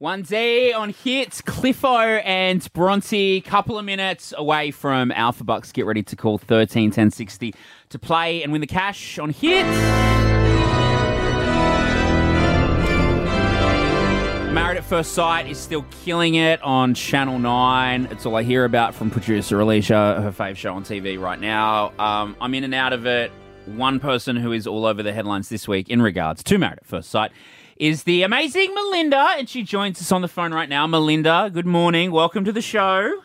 One 0.00 0.22
D 0.22 0.72
on 0.72 0.90
hits, 0.90 1.42
Cliffo 1.42 1.98
and 1.98 2.72
Bronte, 2.72 3.40
couple 3.40 3.76
of 3.76 3.84
minutes 3.84 4.32
away 4.36 4.70
from 4.70 5.10
Alpha 5.10 5.42
Bucks. 5.42 5.72
Get 5.72 5.86
ready 5.86 6.04
to 6.04 6.14
call 6.14 6.38
13 6.38 6.92
10 6.92 7.10
60 7.10 7.52
to 7.88 7.98
play 7.98 8.44
and 8.44 8.52
win 8.52 8.60
the 8.60 8.68
cash 8.68 9.18
on 9.18 9.30
hits. 9.30 9.66
Married 14.54 14.78
at 14.78 14.84
First 14.84 15.14
Sight 15.14 15.48
is 15.48 15.58
still 15.58 15.84
killing 16.04 16.36
it 16.36 16.62
on 16.62 16.94
Channel 16.94 17.40
9. 17.40 18.06
It's 18.12 18.24
all 18.24 18.36
I 18.36 18.44
hear 18.44 18.64
about 18.64 18.94
from 18.94 19.10
producer 19.10 19.58
Alicia, 19.58 20.20
her 20.22 20.30
fave 20.30 20.54
show 20.54 20.74
on 20.74 20.84
TV 20.84 21.20
right 21.20 21.40
now. 21.40 21.92
Um, 21.98 22.36
I'm 22.40 22.54
in 22.54 22.62
and 22.62 22.72
out 22.72 22.92
of 22.92 23.04
it. 23.04 23.32
One 23.66 23.98
person 23.98 24.36
who 24.36 24.52
is 24.52 24.68
all 24.68 24.86
over 24.86 25.02
the 25.02 25.12
headlines 25.12 25.48
this 25.48 25.66
week 25.66 25.88
in 25.88 26.00
regards 26.00 26.44
to 26.44 26.56
Married 26.56 26.78
at 26.78 26.86
First 26.86 27.10
Sight 27.10 27.32
is 27.78 28.02
the 28.02 28.22
amazing 28.22 28.74
Melinda, 28.74 29.34
and 29.38 29.48
she 29.48 29.62
joins 29.62 30.00
us 30.00 30.12
on 30.12 30.22
the 30.22 30.28
phone 30.28 30.52
right 30.52 30.68
now. 30.68 30.86
Melinda, 30.86 31.50
good 31.52 31.66
morning. 31.66 32.10
Welcome 32.10 32.44
to 32.44 32.52
the 32.52 32.62
show. 32.62 33.22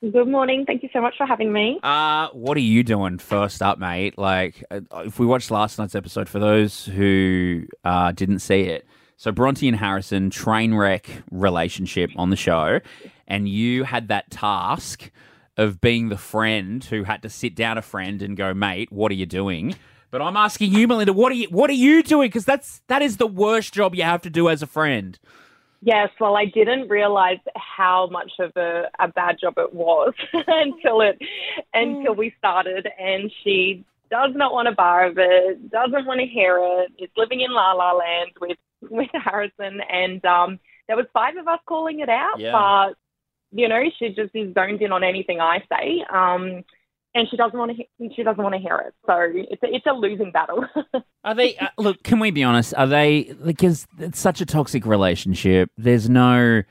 Good 0.00 0.28
morning. 0.28 0.64
Thank 0.64 0.84
you 0.84 0.88
so 0.92 1.00
much 1.00 1.14
for 1.18 1.26
having 1.26 1.52
me. 1.52 1.80
Uh, 1.82 2.28
what 2.28 2.56
are 2.56 2.60
you 2.60 2.84
doing 2.84 3.18
first 3.18 3.60
up, 3.60 3.78
mate? 3.78 4.16
Like, 4.16 4.62
uh, 4.70 4.80
if 5.04 5.18
we 5.18 5.26
watched 5.26 5.50
last 5.50 5.78
night's 5.78 5.96
episode, 5.96 6.28
for 6.28 6.38
those 6.38 6.84
who 6.84 7.64
uh, 7.84 8.12
didn't 8.12 8.38
see 8.38 8.60
it, 8.60 8.86
so 9.16 9.32
Bronte 9.32 9.66
and 9.66 9.76
Harrison 9.76 10.30
train 10.30 10.74
wreck 10.74 11.08
relationship 11.32 12.10
on 12.14 12.30
the 12.30 12.36
show, 12.36 12.78
and 13.26 13.48
you 13.48 13.82
had 13.82 14.06
that 14.08 14.30
task 14.30 15.10
of 15.56 15.80
being 15.80 16.08
the 16.08 16.16
friend 16.16 16.84
who 16.84 17.02
had 17.02 17.22
to 17.22 17.28
sit 17.28 17.56
down 17.56 17.76
a 17.76 17.82
friend 17.82 18.22
and 18.22 18.36
go, 18.36 18.54
mate, 18.54 18.92
what 18.92 19.10
are 19.10 19.16
you 19.16 19.26
doing? 19.26 19.74
But 20.10 20.22
I'm 20.22 20.36
asking 20.36 20.72
you, 20.72 20.88
Melinda, 20.88 21.12
what 21.12 21.32
are 21.32 21.34
you 21.36 21.48
what 21.48 21.68
are 21.70 21.74
you 21.74 22.02
doing? 22.02 22.28
Because 22.28 22.44
that's 22.44 22.80
that 22.88 23.02
is 23.02 23.18
the 23.18 23.26
worst 23.26 23.74
job 23.74 23.94
you 23.94 24.02
have 24.04 24.22
to 24.22 24.30
do 24.30 24.48
as 24.48 24.62
a 24.62 24.66
friend. 24.66 25.18
Yes, 25.80 26.08
well, 26.18 26.36
I 26.36 26.46
didn't 26.46 26.88
realize 26.88 27.38
how 27.54 28.08
much 28.10 28.32
of 28.40 28.50
a, 28.56 28.88
a 28.98 29.06
bad 29.08 29.38
job 29.40 29.54
it 29.58 29.72
was 29.72 30.12
until 30.32 31.00
it 31.02 31.20
until 31.74 32.14
we 32.14 32.34
started, 32.38 32.88
and 32.98 33.30
she 33.44 33.84
does 34.10 34.30
not 34.34 34.52
want 34.52 34.66
a 34.68 34.72
bar 34.72 35.06
of 35.06 35.18
it, 35.18 35.70
doesn't 35.70 36.06
want 36.06 36.20
to 36.20 36.26
hear 36.26 36.58
it. 36.60 36.92
Is 36.98 37.10
living 37.16 37.42
in 37.42 37.52
La 37.52 37.72
La 37.72 37.92
Land 37.92 38.30
with 38.40 38.58
with 38.90 39.10
Harrison, 39.12 39.80
and 39.90 40.24
um, 40.24 40.58
there 40.88 40.96
was 40.96 41.06
five 41.12 41.36
of 41.36 41.46
us 41.46 41.60
calling 41.66 42.00
it 42.00 42.08
out, 42.08 42.40
Yeah. 42.40 42.52
but 42.52 42.94
you 43.52 43.68
know, 43.68 43.82
she 43.98 44.08
just 44.08 44.34
is 44.34 44.52
zoned 44.54 44.82
in 44.82 44.90
on 44.92 45.04
anything 45.04 45.40
I 45.40 45.62
say. 45.70 46.04
Um, 46.12 46.64
and 47.18 47.28
she 47.28 47.36
doesn't 47.36 47.58
want 47.58 47.70
to. 47.72 47.76
He- 47.98 48.14
she 48.14 48.22
doesn't 48.22 48.42
want 48.42 48.54
to 48.54 48.60
hear 48.60 48.76
it, 48.76 48.94
so 49.06 49.14
it's 49.34 49.62
a, 49.62 49.74
it's 49.74 49.86
a 49.86 49.92
losing 49.92 50.30
battle. 50.30 50.64
Are 51.24 51.34
they? 51.34 51.56
Uh, 51.56 51.68
look, 51.76 52.02
can 52.02 52.20
we 52.20 52.30
be 52.30 52.44
honest? 52.44 52.72
Are 52.76 52.86
they? 52.86 53.34
Because 53.44 53.86
it's 53.98 54.20
such 54.20 54.40
a 54.40 54.46
toxic 54.46 54.86
relationship. 54.86 55.70
There's 55.76 56.08
no, 56.08 56.62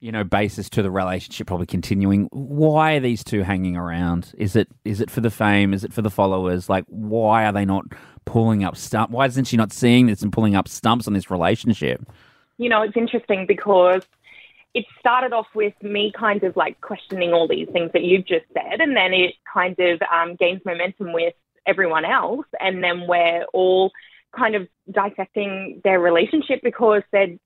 you 0.00 0.12
know, 0.12 0.24
basis 0.24 0.68
to 0.70 0.82
the 0.82 0.90
relationship 0.90 1.46
probably 1.46 1.66
continuing. 1.66 2.28
Why 2.32 2.94
are 2.94 3.00
these 3.00 3.22
two 3.22 3.42
hanging 3.42 3.76
around? 3.76 4.32
Is 4.36 4.56
it? 4.56 4.68
Is 4.84 5.00
it 5.00 5.10
for 5.10 5.20
the 5.20 5.30
fame? 5.30 5.72
Is 5.72 5.84
it 5.84 5.92
for 5.92 6.02
the 6.02 6.10
followers? 6.10 6.68
Like, 6.68 6.84
why 6.88 7.46
are 7.46 7.52
they 7.52 7.64
not 7.64 7.84
pulling 8.24 8.64
up 8.64 8.76
stump? 8.76 9.10
Why 9.12 9.26
isn't 9.26 9.44
she 9.46 9.56
not 9.56 9.72
seeing 9.72 10.06
this 10.06 10.22
and 10.22 10.32
pulling 10.32 10.56
up 10.56 10.68
stumps 10.68 11.06
on 11.06 11.12
this 11.14 11.30
relationship? 11.30 12.04
you 12.56 12.68
know, 12.68 12.82
it's 12.82 12.96
interesting 12.96 13.46
because 13.48 14.02
it 14.74 14.84
started 14.98 15.32
off 15.32 15.46
with 15.54 15.74
me 15.82 16.12
kind 16.18 16.42
of 16.42 16.56
like 16.56 16.80
questioning 16.80 17.32
all 17.32 17.46
these 17.46 17.68
things 17.72 17.90
that 17.92 18.02
you've 18.02 18.26
just 18.26 18.46
said, 18.52 18.80
and 18.80 18.96
then 18.96 19.12
it 19.12 19.34
kind 19.52 19.78
of 19.78 20.00
um, 20.12 20.34
gains 20.36 20.60
momentum 20.64 21.12
with 21.12 21.34
everyone 21.66 22.04
else, 22.04 22.46
and 22.60 22.82
then 22.82 23.06
we're 23.06 23.44
all 23.52 23.90
kind 24.36 24.56
of 24.56 24.68
dissecting 24.90 25.80
their 25.84 26.00
relationship 26.00 26.60
because 26.62 27.02
they're 27.12 27.36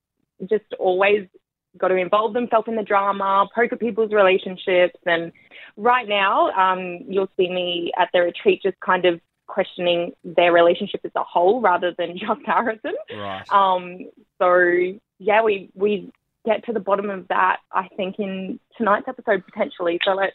just 0.49 0.65
always 0.79 1.29
got 1.77 1.89
to 1.89 1.97
involve 1.97 2.33
themselves 2.33 2.67
in 2.67 2.77
the 2.77 2.83
drama, 2.83 3.47
poke 3.55 3.73
at 3.73 3.81
people's 3.81 4.13
relationships, 4.13 4.99
and 5.05 5.33
right 5.77 6.09
now 6.09 6.51
um, 6.53 7.01
you'll 7.09 7.31
see 7.37 7.51
me 7.51 7.93
at 7.99 8.09
the 8.13 8.21
retreat 8.21 8.63
just 8.63 8.79
kind 8.81 9.05
of 9.05 9.21
questioning 9.47 10.13
their 10.25 10.53
relationship 10.53 11.01
as 11.05 11.13
a 11.17 11.23
whole 11.23 11.61
rather 11.61 11.95
than 11.99 12.17
just 12.19 12.41
Harrison. 12.47 12.95
Right. 13.15 13.51
Um, 13.53 14.09
so 14.41 14.97
yeah, 15.19 15.43
we 15.43 15.71
we 15.75 16.11
get 16.45 16.65
to 16.67 16.73
the 16.73 16.81
bottom 16.81 17.11
of 17.11 17.29
that. 17.29 17.59
I 17.73 17.89
think 17.97 18.17
in 18.19 18.59
tonight's 18.77 19.09
episode 19.09 19.45
potentially. 19.45 19.99
So 20.05 20.13
let's 20.13 20.35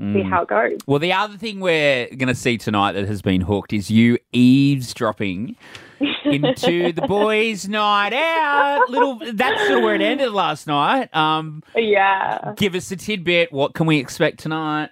see 0.00 0.22
how 0.22 0.42
it 0.42 0.48
goes. 0.48 0.78
Well, 0.86 1.00
the 1.00 1.12
other 1.12 1.36
thing 1.36 1.58
we're 1.60 2.06
going 2.08 2.28
to 2.28 2.34
see 2.34 2.56
tonight 2.56 2.92
that 2.92 3.08
has 3.08 3.20
been 3.20 3.40
hooked 3.40 3.72
is 3.72 3.90
you 3.90 4.18
eavesdropping 4.32 5.56
into 6.24 6.92
the 6.92 7.02
boys' 7.02 7.68
night 7.68 8.12
out. 8.12 8.88
Little, 8.90 9.18
that's 9.32 9.60
sort 9.66 9.78
of 9.78 9.82
where 9.84 9.94
it 9.96 10.02
ended 10.02 10.30
last 10.32 10.66
night. 10.68 11.14
Um, 11.16 11.62
Yeah. 11.74 12.52
give 12.56 12.74
us 12.76 12.90
a 12.92 12.96
tidbit. 12.96 13.52
What 13.52 13.74
can 13.74 13.86
we 13.86 13.98
expect 13.98 14.38
tonight? 14.38 14.90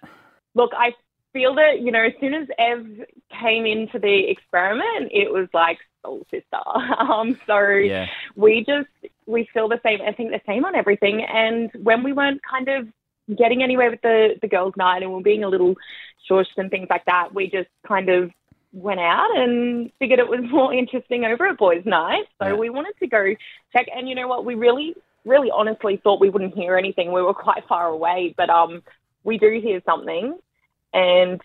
Look, 0.57 0.73
I 0.77 0.93
feel 1.33 1.55
that 1.55 1.81
you 1.83 1.93
know 1.93 2.03
as 2.03 2.13
soon 2.19 2.35
as 2.35 2.49
Ev 2.59 2.87
came 3.41 3.67
into 3.67 3.99
the 3.99 4.29
experiment, 4.29 5.11
it 5.13 5.31
was 5.31 5.49
like 5.53 5.79
soul 6.03 6.27
sister. 6.31 6.47
Um, 6.99 7.39
so 7.47 7.59
Yeah. 7.69 8.07
we 8.35 8.65
just 8.67 8.89
we 9.27 9.49
feel 9.53 9.69
the 9.69 9.81
same. 9.83 10.01
I 10.03 10.13
think 10.13 10.31
the 10.31 10.41
same 10.47 10.65
on 10.65 10.75
everything. 10.75 11.23
And 11.25 11.71
when 11.83 12.03
we 12.03 12.13
weren't 12.13 12.41
kind 12.43 12.69
of 12.69 12.89
getting 13.37 13.63
anywhere 13.63 13.91
with 13.91 14.03
the 14.03 14.37
the 14.41 14.49
girls' 14.49 14.75
night 14.77 15.03
and 15.03 15.11
we 15.11 15.17
we're 15.17 15.23
being 15.23 15.45
a 15.45 15.49
little 15.49 15.75
shushed 16.31 16.57
and 16.57 16.71
things 16.71 16.87
like 16.89 17.05
that, 17.07 17.35
we 17.35 17.51
just 17.51 17.69
kind 17.87 18.09
of 18.09 18.31
went 18.73 19.01
out 19.01 19.37
and 19.37 19.91
figured 19.99 20.19
it 20.21 20.29
was 20.29 20.41
more 20.51 20.73
interesting 20.73 21.25
over 21.25 21.47
at 21.47 21.59
boys' 21.59 21.85
night. 21.85 22.25
So 22.41 22.49
Yeah. 22.49 22.55
we 22.55 22.71
wanted 22.71 22.95
to 23.01 23.07
go 23.07 23.35
check. 23.73 23.87
And 23.95 24.09
you 24.09 24.15
know 24.15 24.29
what? 24.29 24.45
We 24.45 24.55
really, 24.55 24.95
really, 25.25 25.51
honestly 25.51 25.97
thought 26.03 26.21
we 26.21 26.31
wouldn't 26.31 26.55
hear 26.55 26.77
anything. 26.77 27.13
We 27.13 27.23
were 27.23 27.35
quite 27.49 27.65
far 27.69 27.87
away, 27.89 28.35
but 28.37 28.49
um, 28.51 28.83
we 29.25 29.39
do 29.39 29.61
hear 29.61 29.81
something, 29.85 30.39
and 30.93 31.41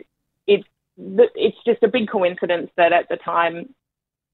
it's 0.45 0.67
it's 0.97 1.57
just 1.65 1.81
a 1.81 1.87
big 1.87 2.09
coincidence 2.09 2.69
that 2.77 2.93
at 2.93 3.09
the 3.09 3.17
time. 3.17 3.73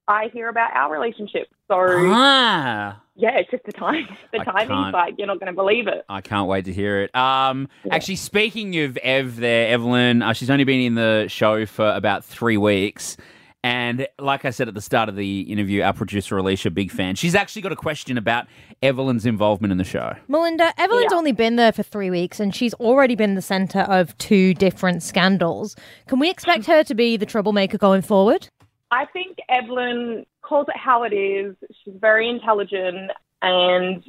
I 0.07 0.29
hear 0.34 0.50
about 0.50 0.73
our 0.73 0.91
relationship. 0.91 1.47
So 1.68 1.75
Ah, 1.79 3.01
yeah, 3.16 3.38
it's 3.40 3.51
just 3.51 3.63
the 3.66 3.72
time. 3.73 4.07
The 4.31 4.40
I 4.41 4.44
timing's 4.66 4.94
like 4.94 5.16
you're 5.18 5.28
not 5.28 5.40
going 5.40 5.51
to 5.51 5.56
believe 5.56 5.88
it. 5.88 6.06
I 6.09 6.22
can't 6.22 6.47
wait 6.47 6.66
to 6.66 6.73
hear 6.73 7.01
it. 7.03 7.16
Um, 7.16 7.68
Yeah. 7.84 7.95
actually, 7.95 8.16
speaking 8.18 8.78
of 8.79 8.97
Ev, 8.97 9.38
there, 9.38 9.68
Evelyn, 9.69 10.22
uh, 10.22 10.34
she's 10.34 10.50
only 10.50 10.63
been 10.63 10.79
in 10.81 10.95
the 10.95 11.25
show 11.28 11.66
for 11.66 11.90
about 11.94 12.23
three 12.23 12.57
weeks. 12.57 13.18
And 13.63 14.07
like 14.19 14.45
I 14.45 14.51
said 14.51 14.68
at 14.69 14.75
the 14.75 14.81
start 14.81 15.09
of 15.09 15.16
the 15.18 15.41
interview, 15.41 15.81
our 15.81 15.91
producer 15.91 16.38
Alicia, 16.38 16.69
big 16.72 16.89
fan. 16.91 17.16
She's 17.16 17.35
actually 17.35 17.63
got 17.63 17.72
a 17.74 17.75
question 17.75 18.18
about 18.18 18.45
Evelyn's 18.81 19.25
involvement 19.25 19.72
in 19.74 19.78
the 19.78 19.84
show. 19.84 20.13
Melinda, 20.29 20.72
Evelyn's 20.78 21.07
Yeah. 21.12 21.18
only 21.18 21.31
been 21.34 21.57
there 21.57 21.72
for 21.74 21.84
three 21.84 22.09
weeks 22.09 22.39
and 22.39 22.56
she's 22.56 22.74
already 22.75 23.16
been 23.16 23.34
the 23.35 23.41
centre 23.41 23.81
of 23.81 24.18
two 24.19 24.53
different 24.53 25.03
scandals. 25.03 25.75
Can 26.07 26.19
we 26.19 26.29
expect 26.29 26.66
her 26.68 26.84
to 26.85 26.95
be 26.95 27.18
the 27.18 27.25
troublemaker 27.25 27.78
going 27.78 28.03
forward? 28.03 28.47
I 28.91 29.05
think 29.05 29.37
Evelyn 29.49 30.25
calls 30.41 30.67
it 30.69 30.77
how 30.77 31.03
it 31.03 31.13
is. 31.13 31.55
She's 31.83 31.95
very 31.99 32.29
intelligent, 32.29 33.11
and 33.41 34.03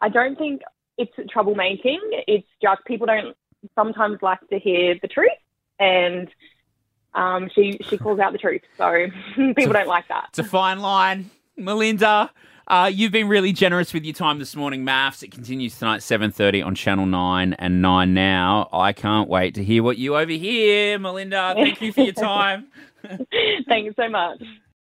I 0.00 0.08
don't 0.08 0.38
think 0.38 0.62
it's 0.96 1.12
troublemaking. 1.34 1.98
It's 2.26 2.48
just 2.62 2.84
people 2.86 3.06
don't 3.06 3.36
sometimes 3.74 4.18
like 4.22 4.40
to 4.50 4.58
hear 4.58 4.96
the 5.00 5.08
truth, 5.08 5.30
and 5.78 6.28
um, 7.14 7.50
she 7.54 7.78
she 7.88 7.98
calls 8.02 8.18
out 8.18 8.32
the 8.32 8.38
truth. 8.38 8.62
So 8.78 9.06
people 9.36 9.72
don't 9.72 9.88
like 9.88 10.08
that. 10.08 10.26
It's 10.30 10.38
a 10.38 10.44
fine 10.44 10.80
line. 10.80 11.30
Melinda, 11.58 12.30
uh, 12.68 12.90
you've 12.92 13.12
been 13.12 13.28
really 13.28 13.52
generous 13.52 13.94
with 13.94 14.04
your 14.04 14.12
time 14.12 14.38
this 14.38 14.56
morning, 14.56 14.84
MAFS. 14.84 15.22
It 15.22 15.30
continues 15.30 15.78
tonight, 15.78 16.00
7.30 16.00 16.66
on 16.66 16.74
Channel 16.74 17.06
9 17.06 17.54
and 17.54 17.80
9 17.80 18.12
now. 18.12 18.68
I 18.72 18.92
can't 18.92 19.28
wait 19.28 19.54
to 19.54 19.64
hear 19.64 19.82
what 19.82 19.96
you 19.96 20.16
overhear, 20.16 20.98
Melinda. 20.98 21.54
Thank 21.56 21.80
you 21.80 21.92
for 21.92 22.02
your 22.02 22.12
time. 22.12 22.66
Thank 23.68 23.84
you 23.86 23.94
so 23.96 24.08
much. 24.08 24.42